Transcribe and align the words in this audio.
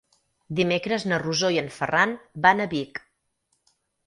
Dimecres 0.59 1.05
na 1.11 1.19
Rosó 1.23 1.51
i 1.57 1.59
en 1.63 1.69
Ferran 1.75 2.17
van 2.47 2.65
a 2.65 2.69
Vic. 2.73 3.03